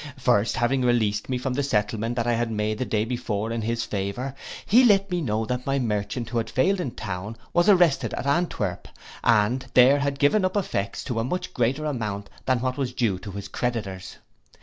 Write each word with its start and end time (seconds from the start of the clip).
First 0.17 0.55
having 0.55 0.81
released 0.81 1.29
me 1.29 1.37
from 1.37 1.53
the 1.53 1.61
settlement 1.61 2.15
that 2.15 2.25
I 2.25 2.33
had 2.33 2.49
made 2.49 2.79
the 2.79 2.85
day 2.85 3.05
before 3.05 3.51
in 3.51 3.61
his 3.61 3.83
favour, 3.83 4.33
he 4.65 4.83
let 4.83 5.11
me 5.11 5.21
know 5.21 5.45
that 5.45 5.67
my 5.67 5.77
merchant 5.77 6.29
who 6.29 6.39
had 6.39 6.49
failed 6.49 6.79
in 6.81 6.89
town 6.89 7.37
was 7.53 7.69
arrested 7.69 8.15
at 8.15 8.25
Antwerp, 8.25 8.87
and 9.23 9.67
there 9.75 9.99
had 9.99 10.17
given 10.17 10.43
up 10.43 10.57
effects 10.57 11.03
to 11.03 11.19
a 11.19 11.23
much 11.23 11.53
greater 11.53 11.85
amount 11.85 12.31
than 12.47 12.61
what 12.61 12.77
was 12.79 12.93
due 12.93 13.19
to 13.19 13.29
his 13.33 13.47
creditors. 13.47 14.17